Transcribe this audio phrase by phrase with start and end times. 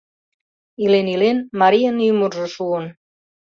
[0.83, 2.85] Илен-илен, марийын ӱмыржӧ шуын.